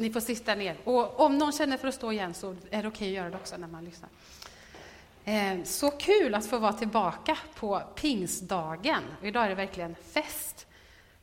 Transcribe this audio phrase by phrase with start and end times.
[0.00, 0.76] Ni får sitta ner.
[0.84, 3.30] Och om någon känner för att stå igen så är det okej okay att göra
[3.30, 4.10] det också när man lyssnar.
[5.24, 9.02] Eh, så kul att få vara tillbaka på pingstdagen.
[9.22, 10.66] Idag är det verkligen fest.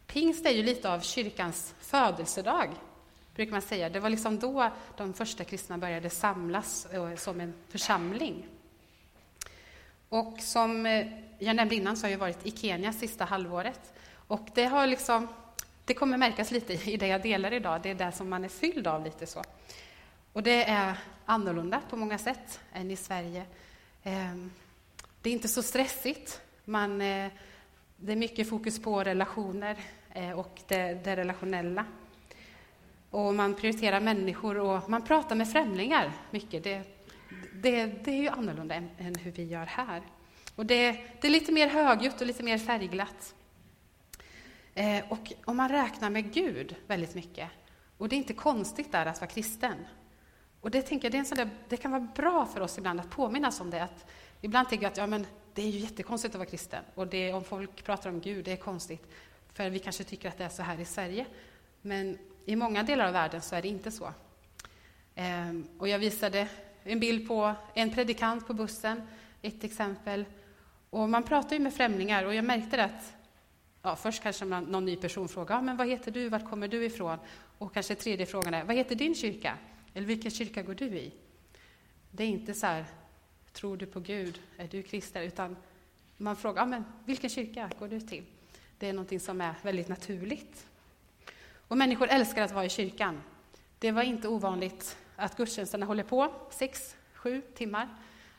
[0.08, 2.70] Pingst är ju lite av kyrkans födelsedag,
[3.36, 3.90] brukar man säga.
[3.90, 8.48] Det var liksom då de första kristna började samlas eh, som en församling.
[10.10, 11.08] Och som eh,
[11.40, 13.94] jag nämnde innan så har jag varit i Kenya sista halvåret.
[14.28, 15.28] Och det har liksom
[15.88, 18.50] det kommer märkas lite i det jag delar idag, det är det som man är
[18.50, 19.44] fylld av lite så.
[20.34, 23.46] Och det är annorlunda på många sätt än i Sverige.
[24.04, 24.52] Ehm,
[25.22, 26.42] det är inte så stressigt.
[26.66, 27.32] Man, eh,
[27.98, 29.78] det är mycket fokus på relationer
[30.14, 31.86] eh, och det, det relationella.
[33.10, 36.64] Och man prioriterar människor och man pratar med främlingar mycket.
[36.64, 36.82] Det,
[37.54, 40.02] det, det är ju annorlunda än, än, hur vi gör här.
[40.56, 40.92] Och det,
[41.22, 43.34] det är lite mer högljutt och lite mer färgglatt.
[44.78, 47.50] Eh, och om man räknar med Gud väldigt mycket,
[47.98, 49.76] och det är inte konstigt där att vara kristen.
[50.62, 52.78] Och det, tänker jag, det, är en sån där, det kan vara bra för oss
[52.78, 53.84] ibland att påminnas om det.
[53.84, 54.06] Att
[54.42, 56.84] ibland tänker jag att ja, men det är ju jättekonstigt att vara kristen.
[56.96, 59.08] Och det, om folk pratar om Gud, det är konstigt.
[59.54, 61.26] För vi kanske tycker att det är så här i Sverige.
[61.82, 64.14] Men i många delar av världen så är det inte så.
[65.16, 66.48] Ehm, och jag visade
[66.84, 69.02] en bild på en predikant på bussen,
[69.42, 70.26] ett exempel.
[70.90, 73.17] Och man pratar ju med främlingar och jag märkte att
[73.82, 76.86] ja, först kanske man, någon ny person frågar, men vad heter du, vart kommer du
[76.86, 77.18] ifrån?
[77.58, 79.58] Och kanske tredje frågan är, vad heter din kyrka?
[79.94, 81.14] Eller vilken kyrka går du i?
[82.12, 82.86] Det är inte så här,
[83.54, 85.24] tror du på Gud, är du kristen?
[85.24, 85.58] Utan
[86.18, 88.24] man frågar, ja, men vilken kyrka går du till?
[88.78, 90.68] Det är någonting som är väldigt naturligt.
[91.68, 93.22] Och människor älskar att vara i kyrkan.
[93.80, 97.90] Det var inte ovanligt att gudstjänsterna håller på sex, sju timmar.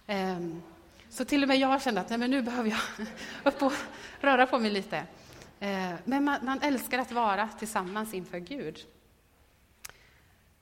[0.06, 0.62] Ehm,
[1.11, 3.06] så till och med jag kände att nej, men nu behöver jag
[3.52, 3.73] upp och
[4.20, 5.06] röra på mig lite.
[5.61, 8.87] Eh, men man, man, älskar att vara tillsammans inför Gud.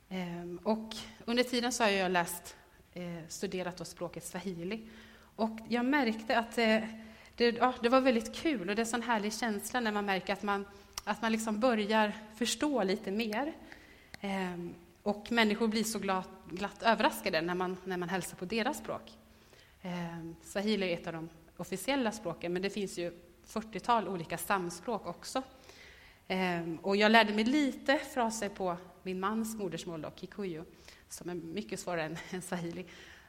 [0.09, 2.57] Ehm, och under tiden så har jag läst,
[2.93, 4.89] eh, studerat då språket swahili.
[5.37, 6.89] Och jag märkte att det,
[7.37, 10.05] det, ja, det var väldigt kul och det är en sån härlig känsla när man
[10.05, 10.67] märker att man,
[11.05, 13.53] att man liksom börjar förstå lite mer.
[14.21, 18.79] Ehm, och människor blir så glatt, glatt överraskade när man, när man hälsar på deras
[18.79, 19.13] språk.
[19.83, 23.13] Ehm, swahili är ett av de officiella språken, men det finns ju
[23.49, 25.43] 40-tal olika samspråk också.
[26.29, 30.65] Ehm, och jag lärde mig lite fraser på min mans modersmål, då, kikuyu,
[31.09, 32.85] som är mycket svårare än, än swahili.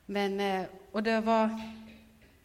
[0.06, 1.62] Men, eh, och det var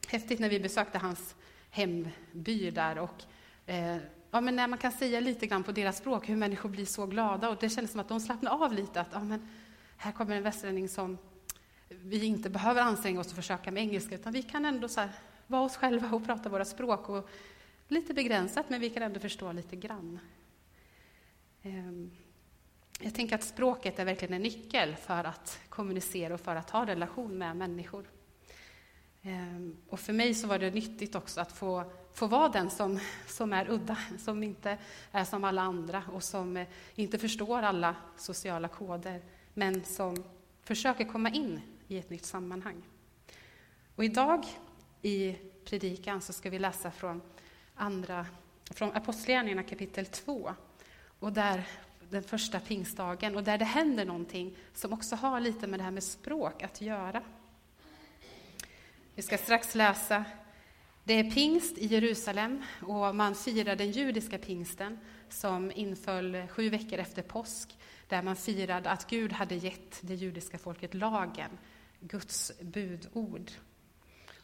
[0.09, 1.35] häftigt när vi besökte hans
[1.71, 2.99] hemby där.
[2.99, 3.23] Och,
[3.67, 3.97] eh,
[4.31, 7.07] ja, men när man kan säga lite grann på deras språk, hur människor blir så
[7.07, 7.49] glada.
[7.49, 9.01] Och det kändes som att de slappnade av lite.
[9.01, 9.49] Att, ja, men
[9.97, 11.19] här kommer en västerlänning som
[11.89, 15.11] vi inte behöver anstränga oss att försöka med engelska, utan vi kan ändå så här,
[15.47, 17.09] vara oss själva och prata våra språk.
[17.09, 17.31] Och
[17.93, 20.19] lite begränsat, men vi kan ändå förstå lite grann.
[21.63, 22.11] Ehm,
[23.01, 26.87] jag tänker att språket är verkligen en nyckel för att kommunicera och för att ha
[26.87, 28.07] relation med människor.
[29.23, 33.01] Ehm, och för mig så var det nyttigt också att få, få vara den som,
[33.27, 34.79] som är udda, som inte
[35.11, 39.23] är som alla andra och som eh, inte förstår alla sociala koder,
[39.55, 40.25] men som
[40.63, 42.83] försöker komma in i ett nytt sammanhang.
[43.97, 44.47] Och idag
[45.03, 47.21] i predikan så ska vi läsa från
[47.75, 48.27] andra,
[48.71, 50.55] från Apostlagärningarna kapitel 2.
[51.19, 51.65] Och där,
[52.11, 55.91] den första pingstdagen, och där det händer någonting som också har lite med det här
[55.91, 57.23] med språk att göra.
[59.15, 60.25] Vi ska strax läsa.
[61.05, 66.99] Det är pingst i Jerusalem och man firar den judiska pingsten som inföll sju veckor
[66.99, 67.79] efter påsk,
[68.09, 71.51] där man firade att Gud hade gett det judiska folket lagen,
[72.01, 73.51] Guds budord.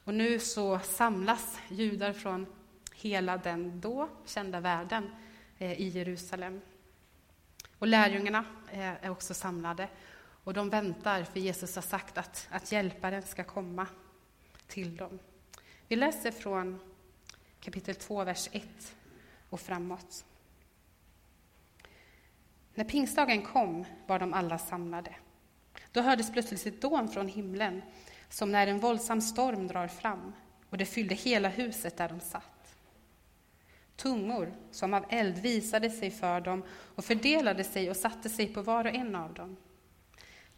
[0.05, 2.47] Och nu så samlas judar från
[3.01, 5.11] hela den då kända världen
[5.59, 6.61] eh, i Jerusalem.
[7.79, 9.89] Och lärjungarna eh, är också samlade
[10.45, 13.87] och de väntar, för Jesus har sagt att, att hjälparen ska komma
[14.67, 15.19] till dem.
[15.89, 16.81] Vi läser från
[17.61, 18.65] kapitel 2, vers 1
[19.51, 20.25] och framåt.
[22.75, 25.15] När pingstdagen kom var de alla samlade.
[25.93, 27.83] Då hördes plötsligt ett dån från himlen,
[28.29, 30.33] som när en våldsam storm drar fram,
[30.71, 32.58] och det fyllde hela huset där de satt.
[33.99, 36.63] Tungor som av eld visade sig för dem
[36.95, 39.57] och fördelade sig och satte sig på var och en av dem.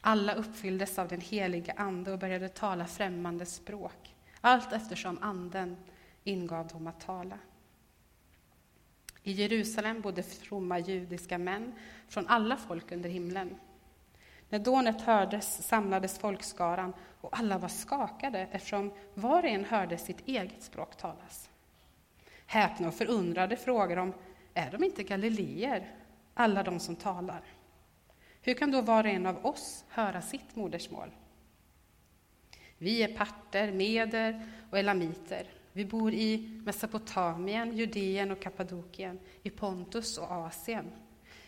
[0.00, 5.76] Alla uppfylldes av den helige Ande och började tala främmande språk, allt eftersom Anden
[6.24, 7.38] ingav dem att tala.
[9.22, 11.72] I Jerusalem bodde fromma judiska män
[12.08, 13.56] från alla folk under himlen.
[14.48, 20.28] När dånet hördes samlades folkskaran och alla var skakade eftersom var och en hörde sitt
[20.28, 21.49] eget språk talas.
[22.50, 24.12] Häpna och förundrade frågar de,
[24.54, 25.94] är de inte galileer,
[26.34, 27.42] alla de som talar?
[28.42, 31.10] Hur kan då var och en av oss höra sitt modersmål?
[32.78, 35.46] Vi är parter, meder och elamiter.
[35.72, 40.90] Vi bor i Mesopotamien, Judeen och Kappadokien, i Pontus och Asien,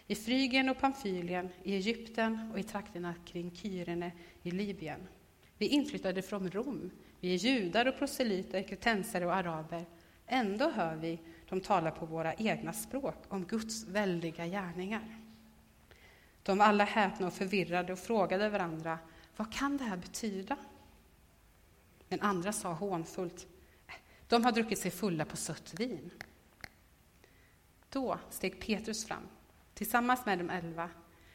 [0.06, 4.12] i Frygien och Pamfylien, i Egypten och i trakterna kring Kyrene
[4.42, 5.08] i Libyen.
[5.58, 6.90] Vi är inflyttade från Rom.
[7.20, 9.84] Vi är judar och proselyter, kretensare och araber.
[10.26, 15.16] Ändå hör vi dem tala på våra egna språk om Guds väldiga gärningar.
[16.42, 18.98] De var alla häpna och förvirrade och frågade varandra,
[19.36, 20.56] vad kan det här betyda?
[22.08, 23.46] Men andra sa hånfullt,
[24.28, 26.10] de har druckit sig fulla på sött vin.
[27.88, 29.28] Då steg Petrus fram,
[29.74, 30.90] tillsammans med de elva,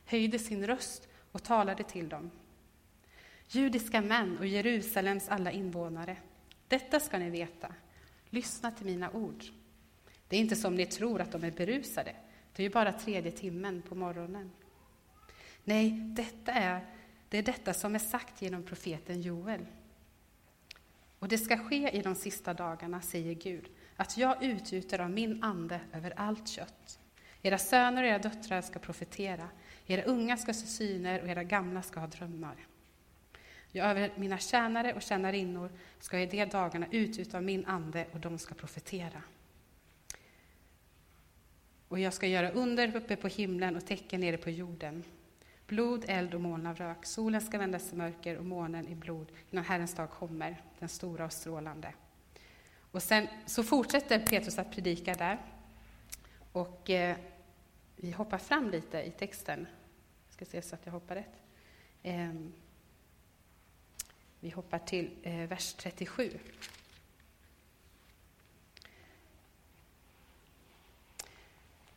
[0.05, 2.31] höjde sin röst och talade till dem.
[3.47, 6.17] Judiska män och Jerusalems alla invånare,
[6.67, 7.73] detta ska ni veta.
[8.37, 9.43] Lyssna till mina ord.
[10.27, 12.15] Det är inte som ni tror att de är berusade.
[12.55, 14.51] Det är ju bara tredje timmen på morgonen.
[15.63, 16.85] Nej, detta är,
[17.29, 19.65] det är detta som är sagt genom profeten Joel.
[21.19, 25.43] Och det ska ske i de sista dagarna, säger Gud, att jag utgjuter av min
[25.43, 26.99] ande över allt kött.
[27.41, 29.49] Era söner och era döttrar ska profetera,
[29.85, 32.67] era unga ska se syner och era gamla ska ha drömmar.
[33.77, 35.69] Ja, över mina tjänare och tjänarinnor
[35.99, 39.21] ska jag i de dagarna utgjuta av min ande och de ska profetera.
[41.87, 45.03] Och jag ska göra under uppe på himlen och tecken nere på jorden.
[45.67, 47.05] Blod, eld och moln av rök.
[47.05, 51.25] Solen ska vändas till mörker och månen i blod innan Herrens dag kommer, den stora
[51.25, 51.93] och strålande.
[52.91, 55.37] Och sen så fortsätter Petrus att predika där.
[56.51, 57.17] Och eh,
[57.95, 59.67] vi hoppar fram lite i texten.
[60.27, 61.35] Jag ska se så att jag hoppar rätt.
[62.03, 62.33] Eh,
[64.39, 66.39] vi hoppar till eh, vers 37.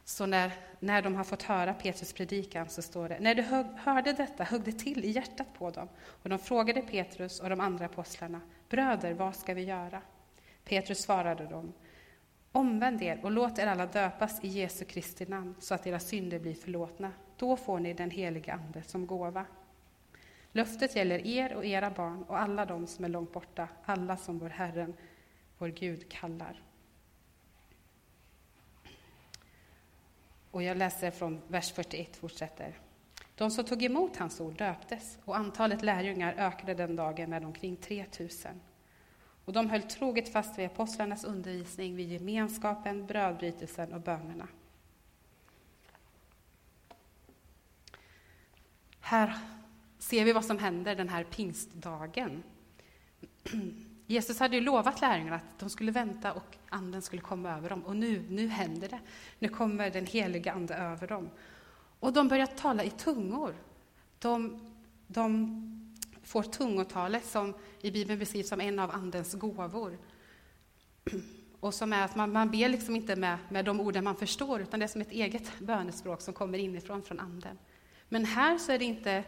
[0.04, 3.66] Så när, när de har fått höra Petrus predikan så står det, när de hög,
[3.66, 7.60] hörde detta högg det till i hjärtat på dem och de frågade Petrus och de
[7.60, 10.02] andra apostlarna, bröder, vad ska vi göra?
[10.64, 11.72] Petrus svarade dem,
[12.52, 16.38] omvänd er och låt er alla döpas i Jesu Kristi namn så att era synder
[16.38, 17.12] blir förlåtna.
[17.36, 19.46] Då får ni den helige Ande som gåva.
[20.52, 24.38] Löftet gäller er och era barn och alla de som är långt borta, alla som
[24.38, 24.94] vår Herren,
[25.58, 26.62] vår Gud kallar.
[30.50, 32.78] Och jag läser från vers 41 fortsätter.
[33.34, 37.76] De som tog emot hans ord döptes och antalet lärjungar ökade den dagen med omkring
[37.76, 38.60] 3000.
[39.44, 44.48] Och de höll troget fast vid apostlarnas undervisning, vid gemenskapen, brödbrytelsen och bönerna.
[49.00, 49.38] Här
[50.00, 52.42] ser vi vad som händer den här pingstdagen.
[54.06, 57.84] Jesus hade ju lovat lärjungarna att de skulle vänta och anden skulle komma över dem.
[57.84, 59.00] Och nu, nu händer det.
[59.38, 61.30] Nu kommer den heliga ande över dem.
[62.00, 63.54] Och de börjar tala i tungor.
[64.18, 64.60] De,
[65.06, 69.98] de får tungotalet som i Bibeln beskrivs som en av andens gåvor.
[71.60, 74.60] Och som är att man, man ber liksom inte med, med de orden man förstår,
[74.60, 77.58] utan det är som ett eget bönespråk som kommer inifrån, från anden.
[78.08, 79.24] Men här så är det inte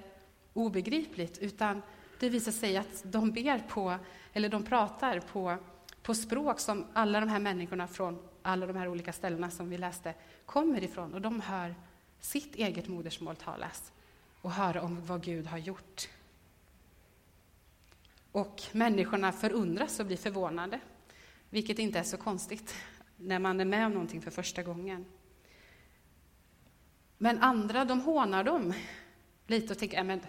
[0.53, 1.83] obegripligt, utan
[2.21, 3.99] det visar sig att de ber på,
[4.33, 5.57] eller de pratar på,
[6.03, 9.79] på språk som alla de här människorna från alla de här olika ställena som vi
[9.79, 10.15] läste
[10.47, 11.15] kommer ifrån.
[11.15, 11.75] Och de hör
[12.21, 13.93] sitt eget modersmål talas
[14.41, 16.09] och hör om vad Gud har gjort.
[18.33, 20.81] Och människorna förundras och blir förvånade,
[21.51, 22.75] vilket inte är så konstigt
[23.17, 25.05] när man är med om någonting för första gången.
[27.19, 28.73] Men andra, de hånar dem
[29.47, 30.21] lite och tänker, äh, men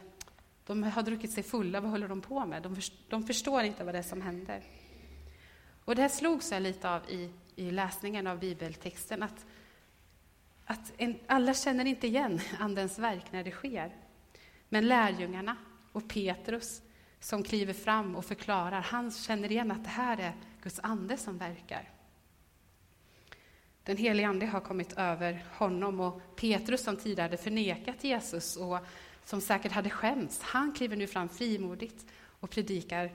[0.66, 2.64] de har druckit sig fulla, vad håller de på med?
[2.64, 4.64] De, förstår, de förstår inte vad det är som händer.
[5.86, 9.46] Och det här slogs jag lite av i, i läsningen av bibeltexten, att,
[10.66, 13.96] att en, alla känner inte igen Andens verk när det sker.
[14.70, 15.56] Men lärjungarna
[15.92, 16.82] och Petrus
[17.20, 21.38] som kliver fram och förklarar, han känner igen att det här är Guds ande som
[21.38, 21.90] verkar.
[23.84, 28.78] Den helige Ande har kommit över honom och Petrus som tidigare hade förnekat Jesus och
[29.26, 32.06] som säkert hade skämts, han kliver nu fram frimodigt
[32.40, 33.12] och predikar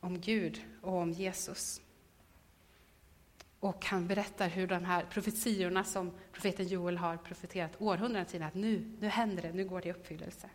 [0.00, 1.80] om Gud och om Jesus.
[3.60, 8.54] Och han berättar hur de här profetiorna som profeten Joel har profeterat århundraden tidigare, att
[8.54, 10.50] nu, nu händer det, nu går det i uppfyllelse.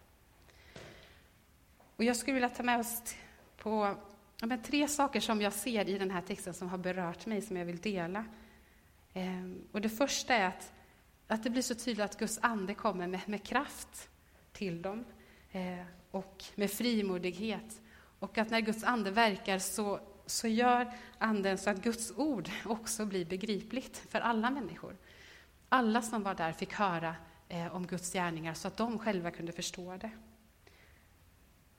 [1.95, 3.15] Och jag skulle vilja ta med oss
[3.57, 3.95] på
[4.41, 7.57] ja, tre saker som jag ser i den här texten som har berört mig, som
[7.57, 8.25] jag vill dela.
[9.13, 10.73] Ehm, och det första är att,
[11.27, 14.09] att det blir så tydligt att Guds ande kommer med, med kraft
[14.59, 15.05] till dem
[15.51, 17.81] eh, och med frimodighet.
[18.19, 23.05] Och att när Guds ande verkar så, så gör anden så att Guds ord också
[23.05, 24.97] blir begripligt för alla människor.
[25.69, 27.15] Alla som var där fick höra
[27.49, 30.11] eh, om Guds gärningar så att de själva kunde förstå det.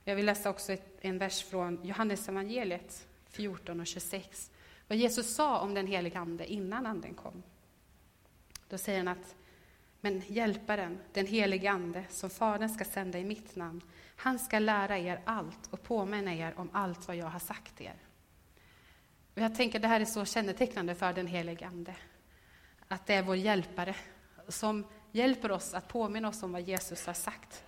[0.05, 4.51] Jag vill läsa också ett, en vers från Johannes evangeliet 14 och 26.
[4.89, 7.43] Vad Jesus sa om den helige Ande innan Anden kom.
[8.69, 9.37] Då säger han att
[10.01, 13.83] men Hjälparen, den helige Ande, som Fadern ska sända i mitt namn,
[14.17, 17.95] han ska lära er allt och påminna er om allt vad jag har sagt er.
[19.35, 21.95] Och jag tänker att det här är så kännetecknande för den helige Ande.
[22.89, 23.97] Att det är vår hjälpare
[24.49, 27.65] som hjälper oss att påminna oss om vad Jesus har sagt.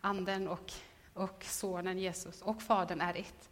[0.00, 0.72] Anden och,
[1.14, 3.50] och Sonen Jesus och Fadern är ett.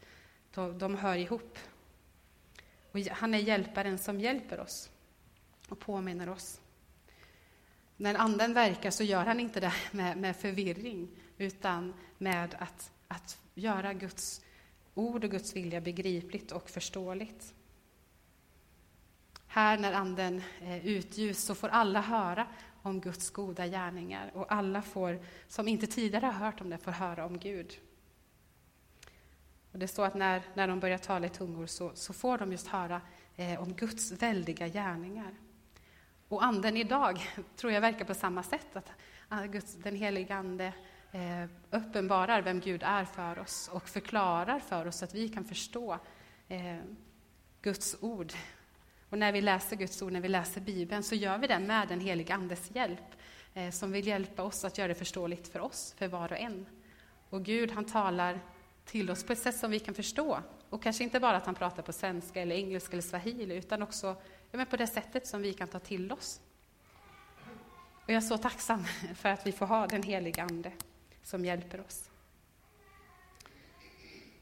[0.55, 1.59] De, de hör ihop.
[2.93, 4.91] Och han är hjälparen som hjälper oss
[5.69, 6.61] och påminner oss.
[8.01, 13.39] När Anden verkar så gör han inte det med, med förvirring, utan med att, att
[13.55, 14.41] göra Guds
[14.95, 17.55] ord och Guds vilja begripligt och förståeligt.
[19.47, 22.47] Här när Anden eh, utljus så får alla höra
[22.83, 26.93] om Guds goda gärningar och alla får, som inte tidigare har hört om det, får
[26.93, 27.79] höra om Gud.
[29.73, 32.53] Och det står att när, när de börjar tala i tungor så, så får de
[32.53, 33.01] just höra
[33.37, 35.35] eh, om Guds väldiga gärningar.
[36.31, 38.77] Och Anden idag tror jag verkar på samma sätt,
[39.29, 40.73] att Guds, den heliga Ande
[41.13, 45.45] eh, uppenbarar vem Gud är för oss och förklarar för oss så att vi kan
[45.45, 45.99] förstå
[46.49, 46.77] eh,
[47.63, 48.33] Guds ord.
[49.09, 51.89] Och när vi läser Guds ord, när vi läser Bibeln, så gör vi det med
[51.89, 53.15] den heliga Andes hjälp,
[53.55, 56.67] eh, som vill hjälpa oss att göra det förståeligt för oss, för var och en.
[57.31, 58.41] Och Gud, han talar
[58.85, 60.41] till oss på ett sätt som vi kan förstå.
[60.69, 64.17] Och kanske inte bara att han pratar på svenska, eller engelska eller swahili, utan också
[64.51, 66.41] men på det sättet som vi kan ta till oss.
[68.05, 70.73] Och jag är så tacksam för att vi får ha den heliga Ande
[71.23, 72.11] som hjälper oss.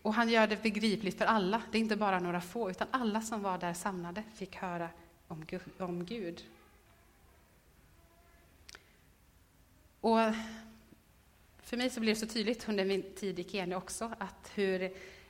[0.02, 3.22] Och han gör det begripligt för alla, det är inte bara några få, utan alla
[3.22, 4.88] som var där samlade fick höra
[5.28, 5.62] om Gud.
[5.78, 6.44] Om Gud.
[10.00, 10.18] Och
[11.58, 14.82] för mig så blev det så tydligt under min tid i Kenya också, att hur,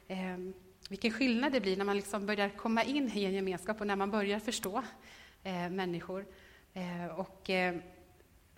[0.09, 0.39] eh,
[0.89, 3.97] vilken skillnad det blir när man liksom börjar komma in i en gemenskap och när
[3.97, 4.83] man börjar förstå
[5.43, 6.27] eh, människor.
[6.73, 7.77] Eh, och, eh,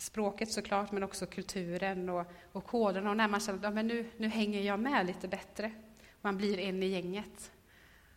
[0.02, 3.10] språket såklart, men också kulturen och, och koderna.
[3.10, 5.72] Och när man känner att ja, men nu, nu hänger jag med lite bättre.
[6.20, 7.52] Man blir en i gänget.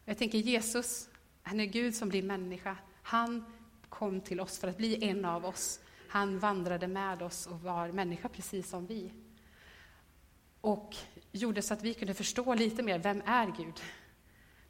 [0.06, 1.10] Jag tänker Jesus,
[1.42, 2.78] han är Gud som blir människa.
[3.02, 3.46] Han
[3.90, 5.80] kom till oss för att bli en av oss.
[6.08, 9.14] Han vandrade med oss och var människa precis som vi.
[10.62, 10.96] Och
[11.32, 13.82] gjorde så att vi kunde förstå lite mer, vem är Gud?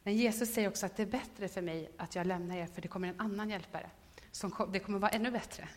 [0.03, 2.81] Men Jesus säger också att det är bättre för mig att jag lämnar er, för
[2.81, 3.89] det kommer en annan hjälpare.
[4.31, 5.69] Som kom, det kommer vara ännu bättre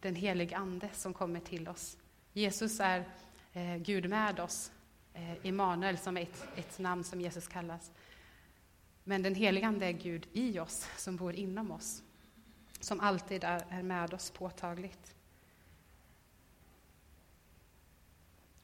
[0.00, 1.96] den helige Ande som kommer till oss.
[2.32, 3.04] Jesus är
[3.52, 4.72] eh, Gud med oss,
[5.14, 7.90] eh, Immanuel som är ett, ett namn som Jesus kallas.
[9.04, 12.02] Men den helige Ande är Gud i oss, som bor inom oss,
[12.80, 15.14] som alltid är, är med oss påtagligt.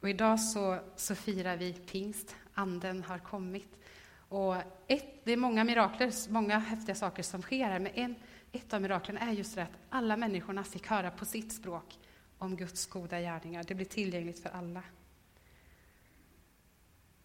[0.01, 3.79] Och idag så, så firar vi pingst, Anden har kommit.
[4.29, 4.57] Och
[4.87, 8.15] ett, det är många mirakler, många häftiga saker som sker här, men en,
[8.53, 11.99] ett av miraklen är just det att alla människorna fick höra på sitt språk
[12.39, 13.65] om Guds goda gärningar.
[13.65, 14.83] Det blir tillgängligt för alla.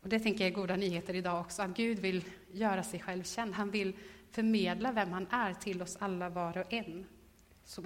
[0.01, 3.23] Och Det tänker jag är goda nyheter idag också, att Gud vill göra sig själv
[3.23, 3.53] känd.
[3.53, 3.95] Han vill
[4.31, 7.05] förmedla vem han är till oss alla var och en,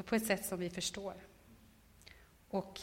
[0.05, 1.13] på ett sätt som vi förstår.
[2.50, 2.79] Och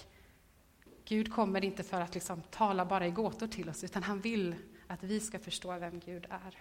[1.04, 4.54] Gud kommer inte för att liksom tala bara i gåtor till oss, utan han vill
[4.94, 6.58] att vi ska förstå vem Gud är.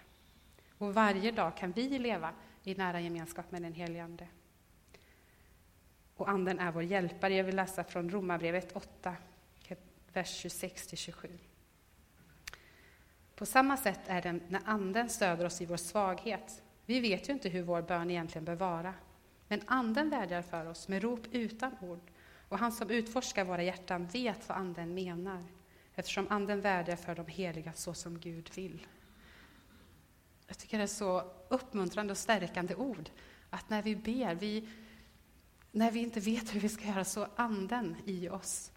[0.78, 4.28] Och varje dag kan vi leva i nära gemenskap med den helige Ande.
[6.16, 7.34] Och Anden är vår hjälpare.
[7.34, 9.16] Jag vill läsa från Romarbrevet 8,
[10.12, 11.28] vers 26-27.
[13.36, 16.62] På samma sätt är det när Anden stöder oss i vår svaghet.
[16.86, 18.94] Vi vet ju inte hur vår bön egentligen bör vara,
[19.48, 22.10] men Anden vädjar för oss med rop utan ord,
[22.48, 25.44] och han som utforskar våra hjärtan vet vad Anden menar,
[25.94, 28.86] eftersom Anden vädjar för de heliga så som Gud vill.
[30.46, 33.10] Jag tycker det är så uppmuntrande och stärkande ord.
[33.50, 34.68] Att när vi ber, vi,
[35.70, 38.72] när vi inte vet hur vi ska göra, så Anden i oss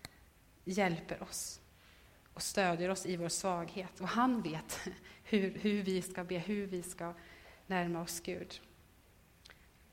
[0.63, 1.61] hjälper oss
[2.33, 4.01] och stödjer oss i vår svaghet.
[4.01, 4.79] Och han vet
[5.23, 7.13] hur, hur vi ska be, hur vi ska
[7.67, 8.61] närma oss Gud.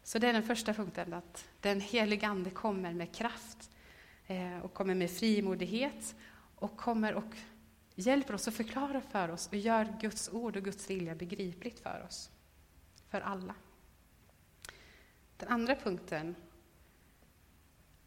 [0.02, 3.70] Så det är den första punkten, att den heliga Ande kommer med kraft
[4.26, 6.14] eh, och kommer med frimodighet
[6.56, 7.36] och kommer och
[7.94, 12.04] hjälper oss och förklarar för oss och gör Guds ord och Guds vilja begripligt för
[12.08, 12.30] oss,
[13.08, 13.54] för alla.
[15.36, 16.34] Den andra punkten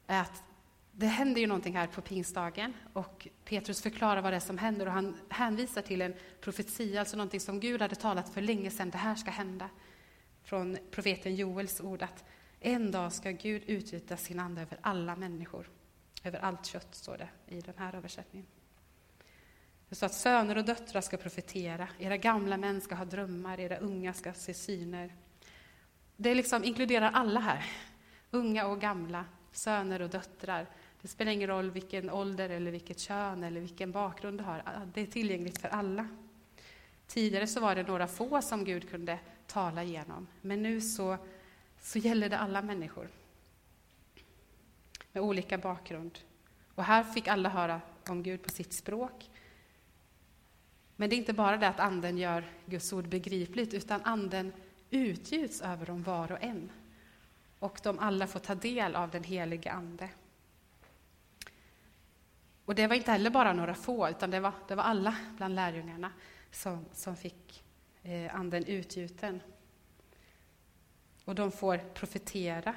[0.07, 0.43] är att
[0.91, 4.85] det händer ju någonting här på pingstdagen och Petrus förklarar vad det är som händer
[4.85, 8.89] och han hänvisar till en profetia, alltså någonting som Gud hade talat för länge sedan,
[8.89, 9.69] det här ska hända.
[10.43, 12.23] Från profeten Joels ord att
[12.59, 15.69] en dag ska Gud utgjuta sin ande över alla människor
[16.27, 18.47] över allt kött, står det i den här översättningen.
[19.89, 23.77] Det står att söner och döttrar ska profetera, era gamla män ska ha drömmar, era
[23.77, 25.15] unga ska se syner.
[26.15, 27.65] Det liksom inkluderar alla här,
[28.31, 30.67] unga och gamla, söner och döttrar.
[31.01, 34.63] Det spelar ingen roll vilken ålder, eller vilket kön eller vilken bakgrund du har.
[34.65, 36.07] Ah, det är tillgängligt för alla.
[37.07, 41.17] Tidigare så var det några få som Gud kunde tala genom, men nu så,
[41.81, 43.09] så gäller det alla människor
[45.17, 46.19] med olika bakgrund.
[46.75, 49.29] Och här fick alla höra om Gud på sitt språk.
[50.95, 54.53] Men det är inte bara det att Anden gör Guds ord begripligt, utan Anden
[54.89, 56.71] utgjuts över dem var och en.
[57.59, 60.09] Och de alla får ta del av den helige Ande.
[62.65, 65.55] Och det var inte heller bara några få, utan det var, det var alla bland
[65.55, 66.11] lärjungarna
[66.51, 67.63] som, som fick
[68.03, 69.41] eh, Anden utgjuten.
[71.25, 72.75] Och de får profetera,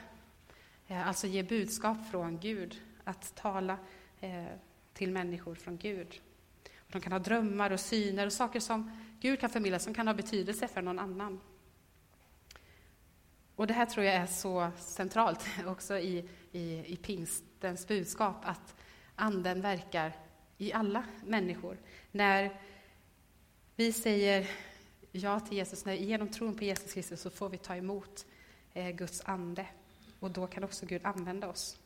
[0.90, 3.78] Eh, alltså ge budskap från Gud, att tala
[4.20, 4.44] eh,
[4.92, 6.20] till människor från Gud.
[6.88, 10.14] De kan ha drömmar och syner och saker som Gud kan förmedla som kan ha
[10.14, 11.40] betydelse för någon annan.
[13.56, 18.74] Och det här tror jag är så centralt också i, i, i pingstens budskap, att
[19.14, 20.12] Anden verkar
[20.58, 21.78] i alla människor.
[22.10, 22.60] När
[23.76, 24.50] vi säger
[25.12, 28.26] ja till Jesus, när genom tron på Jesus Kristus så får vi ta emot
[28.72, 29.66] eh, Guds ande.
[30.20, 31.78] Och då kan också Gud använda oss.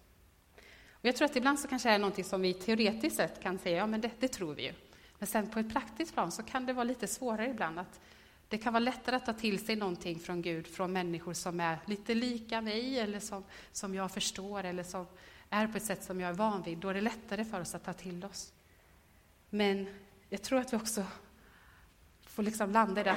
[1.04, 3.58] Och jag tror att ibland så kanske det är någonting som vi teoretiskt sett kan
[3.58, 4.72] säga, ja men det, det tror vi ju.
[5.18, 7.78] Men sen på ett praktiskt plan så kan det vara lite svårare ibland.
[7.78, 8.00] att
[8.48, 11.78] Det kan vara lättare att ta till sig någonting från Gud, från människor som är
[11.86, 15.06] lite lika mig, eller som, som jag förstår, eller som
[15.50, 16.78] är på ett sätt som jag är van vid.
[16.78, 18.52] Då är det lättare för oss att ta till oss.
[19.50, 19.86] Men
[20.28, 21.04] jag tror att vi också
[22.20, 23.16] får liksom landa i det,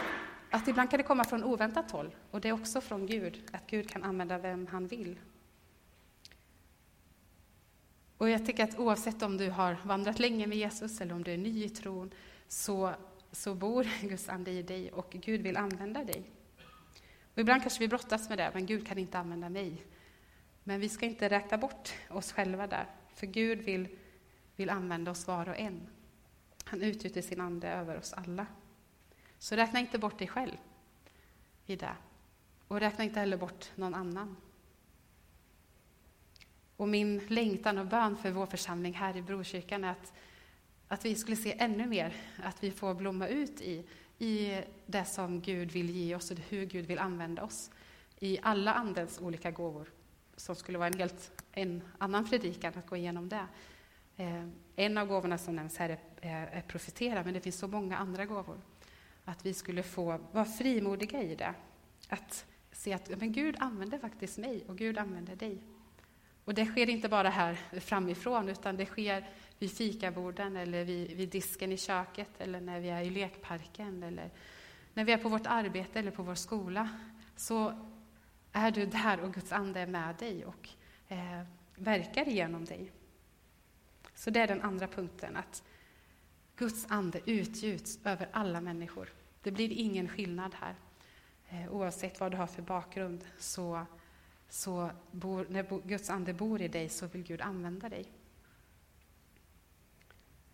[0.58, 3.68] att ibland kan det komma från oväntat håll, och det är också från Gud, att
[3.68, 5.20] Gud kan använda vem han vill.
[8.18, 11.34] Och jag tycker att oavsett om du har vandrat länge med Jesus eller om du
[11.34, 12.14] är ny i tron,
[12.48, 12.94] så,
[13.32, 16.32] så bor Guds ande i dig och Gud vill använda dig.
[17.34, 19.86] Och ibland kanske vi brottas med det, men Gud kan inte använda mig.
[20.64, 23.88] Men vi ska inte räkna bort oss själva där, för Gud vill,
[24.56, 25.88] vill använda oss var och en.
[26.64, 28.46] Han utgjuter sin ande över oss alla.
[29.40, 30.58] Så räkna inte bort dig själv
[31.66, 31.96] i det.
[32.68, 34.36] Och räkna inte heller bort någon annan.
[36.78, 40.14] Och min längtan och bön för vår församling här i Brokyrkan är att,
[40.88, 43.86] att vi skulle se ännu mer, att vi får blomma ut i,
[44.18, 47.72] i det som Gud vill ge oss och hur Gud vill använda oss
[48.20, 49.92] i alla Andens olika gåvor,
[50.36, 53.48] som skulle vara en helt en annan predikan att gå igenom det.
[54.18, 57.68] Eh, en av gåvorna som nämns här är, är, är profetera, men det finns så
[57.68, 58.58] många andra gåvor.
[59.30, 61.54] Att vi skulle få vara frimodiga i det.
[62.10, 65.62] Att se att men Gud använder faktiskt mig och Gud använder dig.
[66.46, 71.30] Och det sker inte bara här framifrån, utan det sker vid fikaborden eller vid, vid
[71.30, 74.30] disken i köket eller när vi är i lekparken eller
[74.94, 76.90] när vi är på vårt arbete eller på vår skola.
[77.36, 77.88] Så
[78.52, 80.70] är du där och Guds ande är med dig och
[81.08, 81.42] eh,
[81.76, 82.92] verkar genom dig.
[84.16, 85.64] Så det är den andra punkten, att
[86.58, 89.10] Guds ande utgjuts över alla människor.
[89.42, 90.76] Det blir ingen skillnad här.
[91.50, 93.86] Eh, oavsett vad du har för bakgrund så
[94.50, 98.06] så bor, när Guds ande bor i dig så vill Gud använda dig.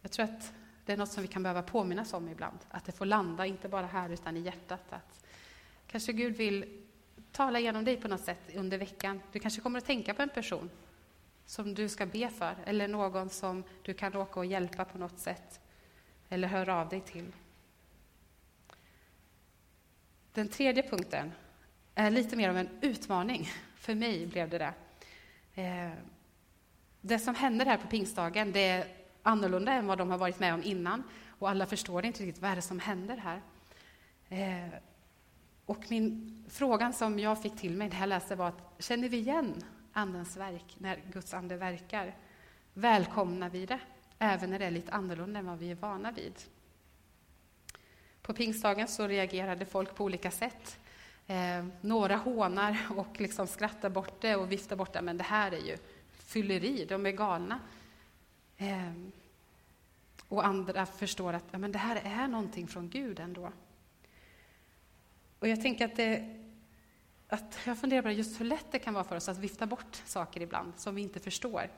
[0.01, 0.53] Jag tror att
[0.85, 3.69] det är något som vi kan behöva påminnas om ibland, att det får landa, inte
[3.69, 4.93] bara här utan i hjärtat.
[4.93, 5.25] Att
[5.87, 6.81] kanske Gud vill
[7.31, 9.21] tala genom dig på något sätt under veckan.
[9.31, 10.69] Du kanske kommer att tänka på en person
[11.45, 15.19] som du ska be för, eller någon som du kan råka och hjälpa på något
[15.19, 15.59] sätt,
[16.33, 17.31] eller hör av dig till.
[20.33, 21.31] Den tredje punkten
[21.95, 23.49] är lite mer av en utmaning.
[23.75, 24.73] För mig blev det det.
[25.61, 25.91] Eh,
[27.01, 28.87] det som händer här på pingstdagen, det är
[29.23, 31.03] annorlunda än vad de har varit med om innan.
[31.39, 33.41] Och alla förstår inte riktigt vad är det som händer här.
[34.29, 34.73] Eh,
[35.65, 39.17] och min frågan som jag fick till mig när jag läste var att känner vi
[39.17, 42.15] igen Andens verk när Guds ande verkar?
[42.73, 43.79] Välkomnar vi det,
[44.19, 46.33] även när det är lite annorlunda än vad vi är vana vid?
[48.21, 50.79] På pingstdagen så reagerade folk på olika sätt.
[51.27, 55.51] Eh, några hånar och liksom skrattar bort det och viftar bort det, men det här
[55.51, 55.77] är ju
[56.11, 57.59] fylleri, de är galna.
[58.57, 58.91] Eh,
[60.27, 63.51] och andra förstår att ja, men det här är någonting från Gud ändå.
[65.39, 66.39] Och jag tänker att, det,
[67.27, 70.01] att jag funderar på just hur lätt det kan vara för oss att vifta bort
[70.05, 71.69] saker ibland som vi inte förstår,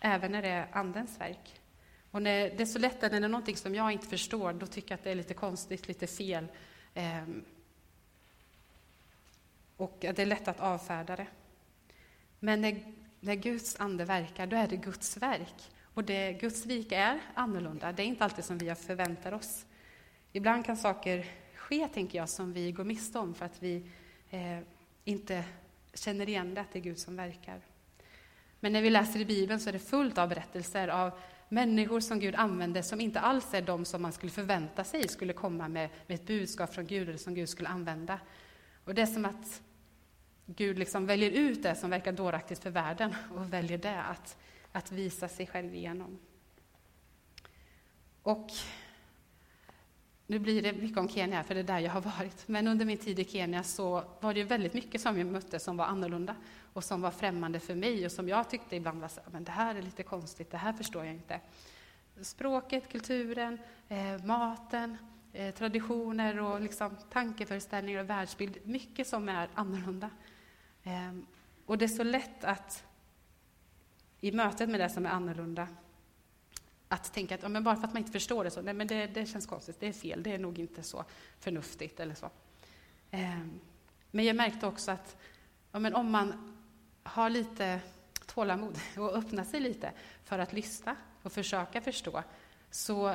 [0.00, 1.60] även när det är Andens verk.
[2.10, 4.52] Och när, det är så lätt att när det är någonting som jag inte förstår,
[4.52, 6.46] då tycker jag att det är lite konstigt, lite fel.
[6.94, 7.44] Ehm,
[9.76, 11.26] och det är lätt att avfärda det.
[12.40, 12.82] Men när
[13.20, 15.70] när Guds ande verkar, då är det Guds verk.
[15.82, 17.92] Och det, Guds rike är annorlunda.
[17.92, 19.66] Det är inte alltid som vi förväntar oss.
[20.32, 23.90] Ibland kan saker ske, tänker jag, som vi går miste om för att vi
[24.30, 24.58] eh,
[25.04, 25.44] inte
[25.94, 27.60] känner igen det, att det är Gud som verkar.
[28.60, 31.12] Men när vi läser i Bibeln så är det fullt av berättelser av
[31.48, 35.32] människor som Gud använder som inte alls är de som man skulle förvänta sig skulle
[35.32, 38.20] komma med, med ett budskap från Gud eller som Gud skulle använda.
[38.84, 39.62] Och det är som att
[40.46, 44.36] Gud liksom väljer ut det som verkar dåraktigt för världen och väljer det att,
[44.72, 46.18] att visa sig själv igenom.
[48.22, 48.50] Och
[50.30, 52.48] nu blir det mycket om Kenya, för det är där jag har varit.
[52.48, 55.76] Men under min tid i Kenya så var det väldigt mycket som jag mötte som
[55.76, 56.34] var annorlunda
[56.72, 59.50] och som var främmande för mig och som jag tyckte ibland var så, men det
[59.50, 61.40] här är lite konstigt, det här förstår jag inte.
[62.20, 64.96] Språket, kulturen, eh, maten,
[65.32, 70.10] eh, traditioner och liksom tankeföreställningar och världsbild, mycket som är annorlunda.
[70.82, 71.12] Eh,
[71.66, 72.84] och det är så lätt att
[74.20, 75.68] i mötet med det som är annorlunda
[76.88, 78.86] att tänka att ja, men bara för att man inte förstår det så, nej men
[78.86, 81.04] det, det känns konstigt, det är fel, det är nog inte så
[81.40, 82.30] förnuftigt eller så.
[83.10, 83.60] Ehm,
[84.10, 85.16] men jag märkte också att
[85.72, 86.54] ja, men om man
[87.02, 87.80] har lite
[88.26, 89.92] tålamod och öppnar sig lite
[90.24, 92.22] för att lyssna och försöka förstå,
[92.70, 93.14] så,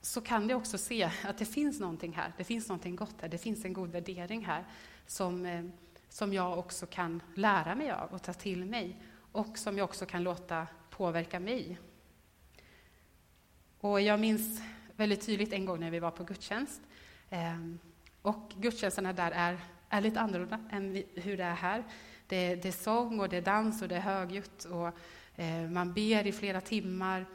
[0.00, 3.28] så kan det också se att det finns någonting här, det finns någonting gott här,
[3.28, 4.64] det finns en god värdering här
[5.06, 5.64] som, eh,
[6.08, 10.06] som jag också kan lära mig av och ta till mig och som jag också
[10.06, 11.78] kan låta påverka mig
[13.82, 14.62] och jag minns
[14.96, 16.80] väldigt tydligt en gång när vi var på gudstjänst.
[17.30, 17.78] Ehm,
[18.22, 21.84] och gudstjänsterna där är, är lite annorlunda än hur det är här.
[22.26, 24.88] Det, det är sång och det är dans och det är högljutt och
[25.40, 27.26] eh, man ber i flera timmar.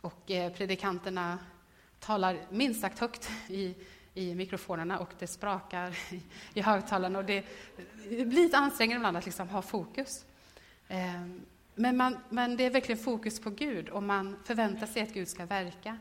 [0.00, 1.38] Och eh, predikanterna
[2.00, 3.74] talar minst sagt högt i,
[4.14, 6.22] i mikrofonerna och det sprakar i,
[6.54, 7.18] i högtalarna.
[7.18, 7.44] Och det,
[8.08, 10.24] det blir lite ansträngande ibland att liksom ha fokus.
[10.88, 11.40] Ehm,
[11.78, 15.28] men, man, men det är verkligen fokus på Gud och man förväntar sig att Gud
[15.28, 15.98] ska verka.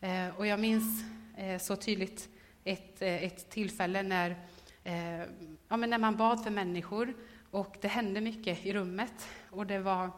[0.00, 1.04] Eh, och jag minns
[1.36, 2.28] eh, så tydligt
[2.64, 4.30] ett, eh, ett tillfälle när,
[4.84, 5.20] eh,
[5.68, 7.14] ja, men när man bad för människor
[7.50, 9.28] och det hände mycket i rummet.
[9.50, 10.10] Och det var,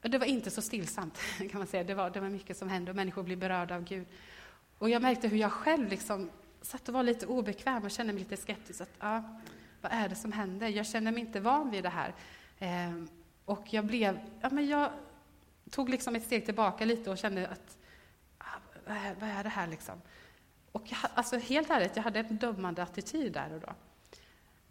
[0.00, 1.18] det var inte så stillsamt,
[1.50, 1.84] kan man säga.
[1.84, 4.06] Det var, det var mycket som hände och människor blev berörda av Gud.
[4.78, 6.30] Och jag märkte hur jag själv liksom
[6.62, 8.80] satt och var lite obekväm och kände mig lite skeptisk.
[8.80, 9.40] Att, ja,
[9.80, 10.68] vad är det som händer?
[10.68, 12.14] Jag känner mig inte van vid det här.
[12.58, 13.04] Eh,
[13.44, 14.90] och jag blev, ja men jag
[15.70, 17.78] tog liksom ett steg tillbaka lite och kände att,
[18.38, 20.02] ah, vad är, vad är det här liksom?
[20.72, 23.74] Och jag, alltså helt ärligt, jag hade en dömande attityd där och då.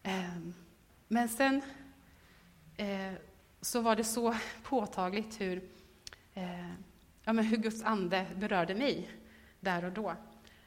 [0.04, 0.54] Ehm,
[1.08, 1.62] men sen
[2.78, 3.14] eh,
[3.62, 5.70] så var det så påtagligt hur,
[6.34, 6.74] eh,
[7.24, 9.10] ja, men hur Guds ande berörde mig
[9.60, 10.16] där och då.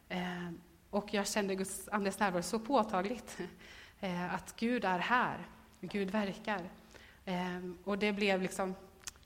[0.08, 3.38] Ehm, och jag kände Guds andes närvaro så påtagligt,
[4.00, 5.38] eh, att Gud är här,
[5.80, 6.68] Gud verkar.
[7.28, 8.74] Ehm, och det blev liksom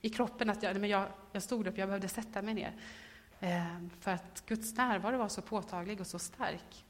[0.01, 2.73] i kroppen att jag, men jag, jag stod upp, jag behövde sätta mig ner.
[3.39, 6.85] Ehm, för att Guds närvaro var så påtaglig och så stark.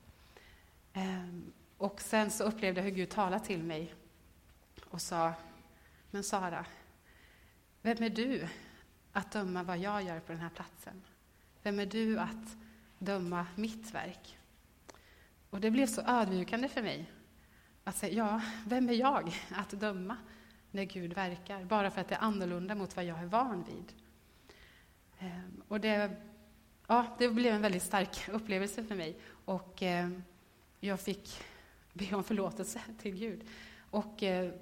[0.94, 3.94] Ehm, och sen så upplevde jag hur Gud talade till mig
[4.90, 5.34] och sa,
[6.12, 6.66] men Sara,
[7.82, 8.48] vem är du
[9.12, 11.02] att döma vad jag gör på den här platsen?
[11.64, 12.58] Vem är du att
[13.00, 14.38] döma mitt verk?
[15.50, 17.12] Och det blev så ödmjukande för mig
[17.84, 20.18] att säga, ja, vem är jag att döma
[20.72, 23.94] när Gud verkar, bara för att det är annorlunda mot vad jag är van vid.
[25.20, 26.12] Ehm, och det,
[26.88, 30.10] ja, det blev en väldigt stark upplevelse för mig och eh,
[30.80, 31.44] jag fick
[31.94, 33.44] be om förlåtelse till Gud
[33.90, 34.54] och eh,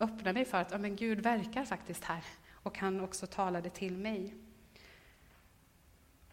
[0.00, 3.98] öppna mig för att ja, men Gud verkar faktiskt här och han också talade till
[3.98, 4.34] mig.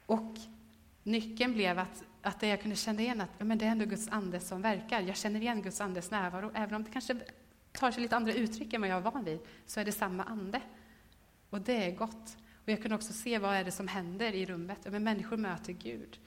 [0.06, 0.38] Och
[1.04, 4.10] nyckeln blev att, att jag kunde känna igen att ja, men det är ändå Guds
[4.10, 5.02] ande som verkar.
[5.02, 7.16] Jag känner igen Guds andes närvaro, även om det kanske
[7.72, 10.24] tar sig lite andra uttryck än vad jag är van vid, så är det samma
[10.24, 10.62] ande.
[11.50, 12.38] Och det är gott.
[12.64, 14.80] Och jag kunde också se vad är det som händer i rummet.
[14.92, 16.20] Men människor möter Gud.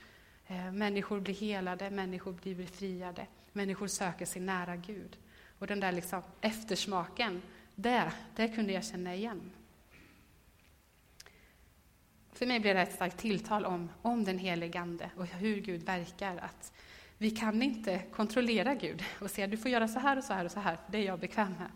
[0.47, 3.27] Eh, människor blir helade, människor blir befriade.
[3.53, 5.17] Människor söker sig nära Gud.
[5.59, 7.43] Och den där liksom eftersmaken,
[7.75, 9.51] det, det kunde jag känna igen.
[12.33, 15.83] För mig blev det ett starkt tilltal om, om den helige Ande och hur Gud
[15.83, 16.37] verkar.
[16.37, 16.73] Att
[17.23, 20.45] vi kan inte kontrollera Gud och säga du får göra så här och så här
[20.45, 21.71] och så här, det är jag bekväm med.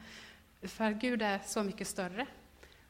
[0.70, 2.26] För Gud är så mycket större.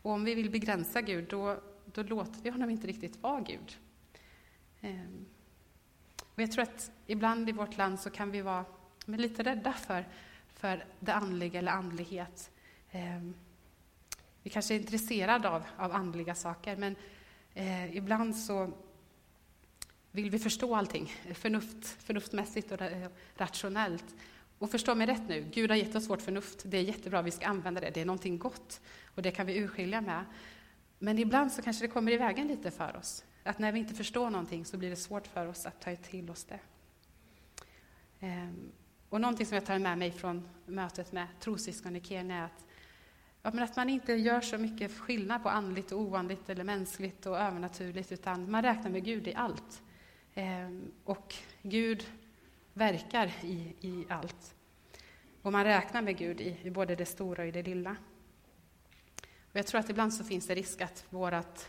[0.03, 3.77] Och om vi vill begränsa Gud, då, då låter vi honom inte riktigt vara Gud.
[4.81, 5.27] Ehm,
[6.35, 8.65] och jag tror att ibland i vårt land så kan vi vara
[9.05, 10.09] lite rädda för,
[10.55, 12.51] för det andliga eller andlighet.
[12.91, 13.35] Ehm,
[14.43, 16.97] vi kanske är intresserade av, av andliga saker, men
[17.55, 18.73] eh, ibland så
[20.17, 24.15] vill vi förstå allting förnuft, förnuftmässigt och eh, rationellt.
[24.59, 26.63] Och förstå mig rätt nu, Gud har gett oss vårt förnuft.
[26.65, 27.91] Det är jättebra, vi ska använda det.
[27.91, 28.81] Det är någonting gott
[29.15, 30.25] och det kan vi urskilja med.
[30.99, 33.25] Men ibland så kanske det kommer i vägen lite för oss.
[33.43, 36.31] Att när vi inte förstår någonting så blir det svårt för oss att ta till
[36.31, 36.61] oss det.
[38.21, 38.73] Ehm,
[39.09, 42.67] och någonting som jag tar med mig från mötet med trossyskon i Kenya är att,
[43.43, 47.27] ja, men att man inte gör så mycket skillnad på andligt och oandligt eller mänskligt
[47.27, 49.83] och övernaturligt, utan man räknar med Gud i allt.
[50.39, 52.07] Ehm, och Gud
[52.73, 54.55] verkar i, i allt.
[55.43, 57.97] Och man räknar med Gud i, i både det stora och i det lilla.
[59.23, 61.67] Och jag tror att ibland så finns det risk att vårt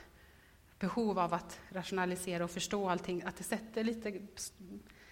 [0.79, 4.21] behov av att rationalisera och förstå allting, att det sätter lite,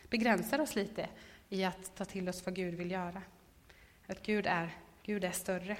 [0.09, 1.09] begränsar oss lite
[1.49, 3.21] i att ta till oss vad Gud vill göra.
[4.07, 4.69] Att Gud är,
[5.03, 5.77] Gud är större.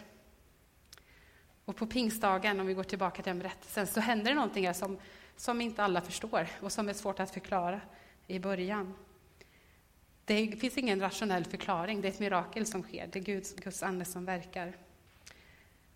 [1.66, 4.74] Och på pingstdagen, om vi går tillbaka till den berättelsen, så händer det någonting här
[4.74, 5.00] som,
[5.38, 7.82] som inte alla förstår och som är svårt att förklara
[8.28, 8.94] i början.
[10.26, 13.84] Det finns ingen rationell förklaring, det är ett mirakel som sker, det är Guds, Guds
[13.84, 14.74] ande som verkar.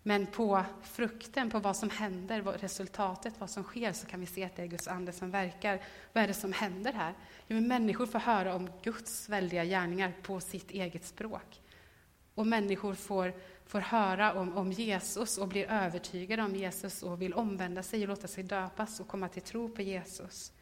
[0.02, 4.44] Men på frukten, på vad som händer, resultatet, vad som sker, så kan vi se
[4.44, 5.82] att det är Guds ande som verkar.
[6.12, 7.14] Vad är det som händer här?
[7.46, 11.60] Jo, människor får höra om Guds väldiga gärningar på sitt eget språk.
[12.34, 13.32] Och människor får,
[13.70, 18.08] får höra om, om Jesus och blir övertygade om Jesus och vill omvända sig och
[18.08, 20.52] låta sig döpas och komma till tro på Jesus.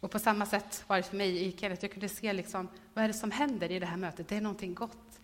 [0.00, 1.84] Och på samma sätt var det för mig i Kenneth.
[1.84, 4.28] Jag kunde se liksom, vad är det som händer i det här mötet.
[4.28, 5.20] Det är någonting gott.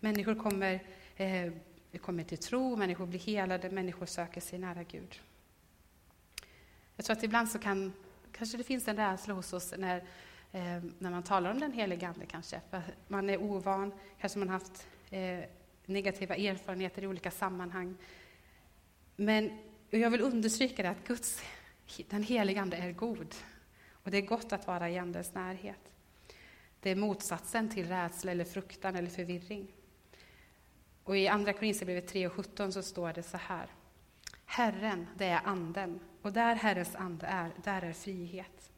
[0.00, 0.82] Människor kommer,
[1.16, 1.52] eh,
[2.00, 5.20] kommer till tro, människor blir helade, människor söker sig nära Gud.
[6.96, 7.92] Jag tror att ibland så kan,
[8.32, 10.04] kanske det finns en rädsla hos oss när,
[10.54, 12.60] eh, när man talar om den helige Ande kanske.
[12.70, 15.40] För man är ovan, kanske man har haft eh,
[15.86, 17.96] negativa erfarenheter i olika sammanhang.
[19.16, 19.58] Men
[19.90, 21.42] jag vill understryka det att Guds,
[22.08, 23.34] den helige Ande är god.
[23.90, 25.92] Och det är gott att vara i Andens närhet.
[26.80, 29.72] Det är motsatsen till rädsla eller fruktan eller förvirring.
[31.04, 33.66] Och i Andra Korinthierbrevet 3 och 17 så står det så här.
[34.44, 38.70] Herren, det är Anden, och där Herrens ande är, där är frihet.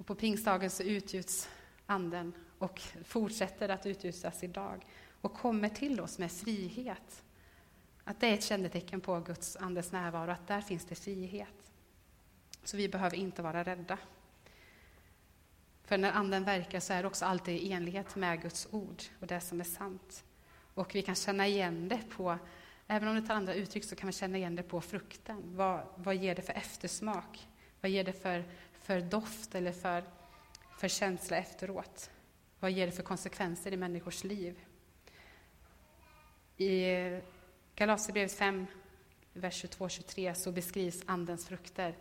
[0.00, 1.48] Och på pingstdagen så utgjuts
[1.86, 4.86] Anden och fortsätter att utgjutas idag
[5.20, 7.22] och kommer till oss med frihet.
[8.04, 11.72] Att det är ett kännetecken på Guds Andes närvaro, att där finns det frihet.
[12.64, 13.98] Så vi behöver inte vara rädda.
[15.84, 19.26] För när Anden verkar så är det också alltid i enlighet med Guds ord och
[19.26, 20.24] det som är sant.
[20.74, 22.38] Och vi kan känna igen det på,
[22.86, 25.42] även om det tar andra uttryck, så kan vi känna igen det på frukten.
[25.56, 27.48] Vad, vad ger det för eftersmak?
[27.80, 28.44] Vad ger det för,
[28.82, 30.04] för doft eller för,
[30.78, 32.10] för känsla efteråt?
[32.60, 34.60] Vad ger det för konsekvenser i människors liv?
[36.56, 36.94] I
[37.74, 38.66] Galaterbrevet 5,
[39.32, 41.96] vers 22-23 så beskrivs Andens frukter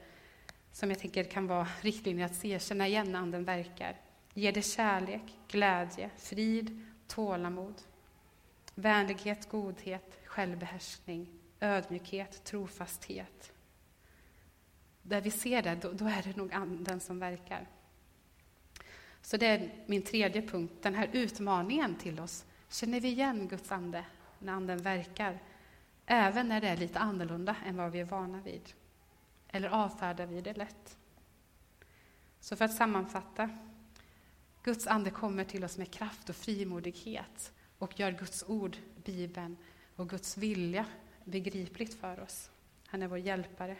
[0.71, 3.95] som jag tänker kan vara riktlinjer att se, känna igen när Anden verkar.
[4.33, 7.81] Ger det kärlek, glädje, frid, tålamod,
[8.75, 13.53] vänlighet, godhet, självbehärskning, ödmjukhet, trofasthet.
[15.09, 17.67] Där vi ser det, då, då är det nog Anden som verkar.
[19.21, 22.45] Så det är min tredje punkt, den här utmaningen till oss.
[22.69, 24.05] Känner vi igen Guds ande
[24.39, 25.39] när Anden verkar?
[26.05, 28.73] Även när det är lite annorlunda än vad vi är vana vid.
[29.47, 30.97] Eller avfärdar vi det lätt?
[32.39, 33.49] Så för att sammanfatta.
[34.63, 39.57] Guds ande kommer till oss med kraft och frimodighet och gör Guds ord, Bibeln
[39.95, 40.85] och Guds vilja
[41.23, 42.51] begripligt för oss.
[42.87, 43.77] Han är vår hjälpare.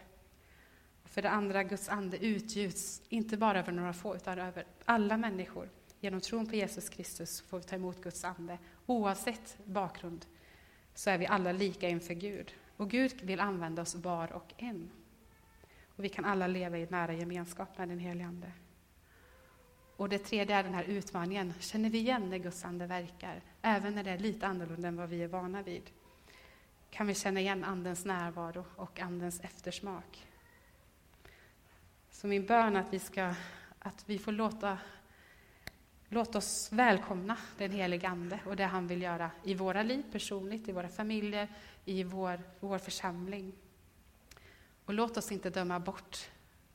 [1.20, 5.70] För det andra, Guds ande utgjuts inte bara över några få, utan över alla människor.
[6.00, 8.58] Genom tron på Jesus Kristus får vi ta emot Guds ande.
[8.86, 10.26] Oavsett bakgrund
[10.94, 12.54] så är vi alla lika inför Gud.
[12.78, 14.90] Och Gud vill använda oss var och en.
[15.96, 18.52] Och vi kan alla leva i nära gemenskap med den helige Ande.
[19.96, 21.54] Och det tredje är den här utmaningen.
[21.60, 23.42] Känner vi igen när Guds ande verkar?
[23.62, 25.90] Även när det är lite annorlunda än vad vi är vana vid.
[26.90, 30.29] Kan vi känna igen Andens närvaro och Andens eftersmak?
[32.22, 33.34] Så min bön är att vi, ska,
[33.80, 34.78] att vi får låta,
[36.10, 40.70] låta oss välkomna den helige Ande och det han vill göra i våra liv personligt,
[40.70, 41.48] i våra familjer,
[41.86, 43.54] i vår, vår församling.
[44.86, 46.30] Och låt oss inte döma bort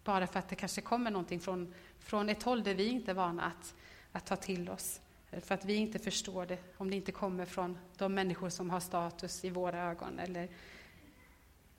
[0.04, 3.14] bara för att det kanske kommer någonting från, från ett håll där vi inte är
[3.14, 3.74] vana att,
[4.12, 5.00] att ta till oss.
[5.30, 8.80] För att vi inte förstår det, om det inte kommer från de människor som har
[8.80, 10.48] status i våra ögon, eller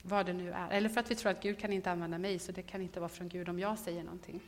[0.07, 0.69] vad det nu är.
[0.69, 2.99] Eller för att vi tror att Gud kan inte använda mig, så det kan inte
[2.99, 4.41] vara från Gud om jag säger någonting.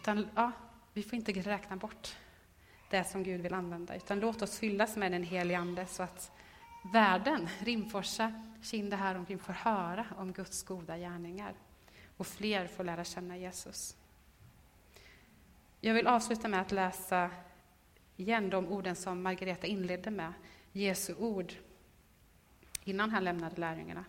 [0.00, 0.52] Utan, ja,
[0.92, 2.16] vi får inte räkna bort
[2.90, 6.32] det som Gud vill använda, utan låt oss fyllas med den helige Ande, så att
[6.92, 11.54] världen, Rimforsa, Kinda här omkring får höra om Guds goda gärningar
[12.16, 13.96] och fler får lära känna Jesus.
[15.80, 17.30] Jag vill avsluta med att läsa
[18.16, 20.32] igen de orden som Margareta inledde med,
[20.72, 21.52] Jesu ord.
[22.84, 24.04] Innan han lämnade lärjungarna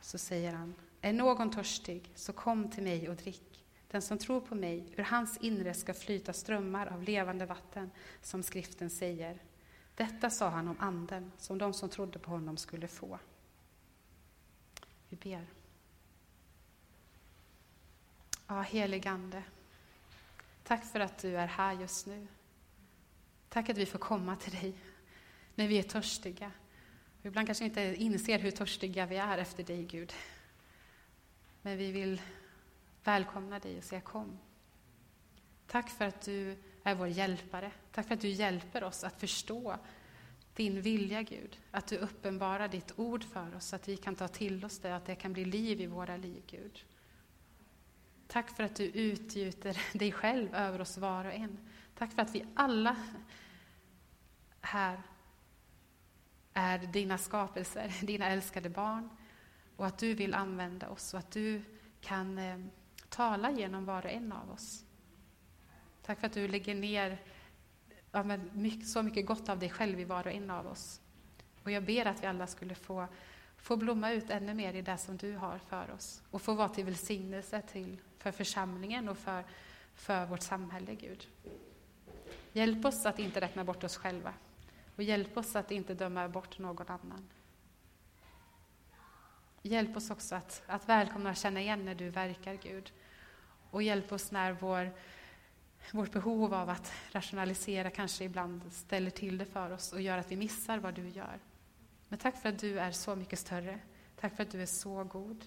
[0.00, 3.64] så säger han, är någon törstig så kom till mig och drick.
[3.88, 7.90] Den som tror på mig, ur hans inre ska flyta strömmar av levande vatten,
[8.22, 9.42] som skriften säger.
[9.94, 13.18] Detta sa han om anden, som de som trodde på honom skulle få.
[15.08, 15.46] Vi ber.
[18.46, 19.42] Ja, heligande.
[20.62, 22.26] Tack för att du är här just nu.
[23.48, 24.74] Tack att vi får komma till dig
[25.54, 26.52] när vi är törstiga
[27.26, 30.12] ibland kanske inte inser hur törstiga vi är efter dig, Gud.
[31.62, 32.22] Men vi vill
[33.04, 34.38] välkomna dig och säga kom.
[35.66, 37.70] Tack för att du är vår hjälpare.
[37.92, 39.76] Tack för att du hjälper oss att förstå
[40.54, 41.58] din vilja, Gud.
[41.70, 44.96] Att du uppenbarar ditt ord för oss så att vi kan ta till oss det,
[44.96, 46.84] att det kan bli liv i våra liv, Gud.
[48.26, 51.58] Tack för att du utgjuter dig själv över oss var och en.
[51.94, 52.96] Tack för att vi alla
[54.60, 55.02] här
[56.58, 59.10] är dina skapelser, dina älskade barn
[59.76, 61.62] och att du vill använda oss och att du
[62.00, 62.58] kan eh,
[63.08, 64.84] tala genom var och en av oss.
[66.02, 67.18] Tack för att du lägger ner
[68.12, 71.00] ja, mycket, så mycket gott av dig själv i var och en av oss.
[71.62, 73.06] Och jag ber att vi alla skulle få,
[73.56, 76.68] få blomma ut ännu mer i det som du har för oss och få vara
[76.68, 79.44] till välsignelse till, för församlingen och för,
[79.94, 81.28] för vårt samhälle, Gud.
[82.52, 84.34] Hjälp oss att inte räkna bort oss själva
[84.96, 87.28] och hjälp oss att inte döma bort någon annan.
[89.62, 92.92] Hjälp oss också att, att välkomna och känna igen när du verkar, Gud.
[93.70, 94.92] Och hjälp oss när vår,
[95.92, 100.30] vårt behov av att rationalisera kanske ibland ställer till det för oss och gör att
[100.30, 101.38] vi missar vad du gör.
[102.08, 103.78] Men tack för att du är så mycket större.
[104.20, 105.44] Tack för att du är så god.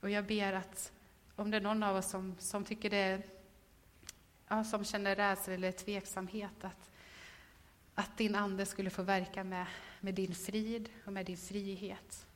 [0.00, 0.92] Och jag ber att
[1.36, 3.22] om det är någon av oss som, som tycker det
[4.48, 6.90] ja, som känner rädsla eller tveksamhet, att,
[7.94, 9.66] att din ande skulle få verka med,
[10.00, 12.26] med din frid och med din frihet.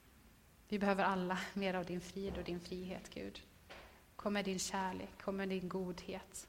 [0.69, 3.43] Vi behöver alla mer av din frid och din frihet, Gud.
[4.17, 6.49] Kom med din kärlek, kom med din godhet,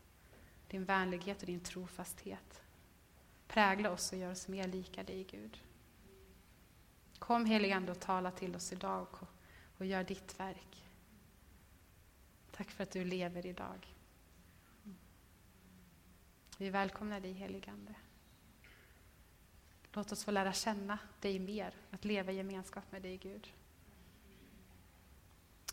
[0.67, 2.61] din vänlighet och din trofasthet.
[3.47, 5.57] Prägla oss och gör oss mer lika dig, Gud.
[7.19, 9.27] Kom heligande och tala till oss idag och,
[9.77, 10.83] och gör ditt verk.
[12.51, 13.95] Tack för att du lever idag.
[16.57, 17.93] Vi välkomnar dig heligande.
[19.97, 23.47] Låt oss få lära känna dig mer, att leva i gemenskap med dig Gud.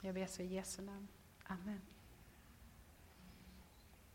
[0.01, 1.09] Jag ber så i Jesu namn.
[1.45, 1.81] Amen.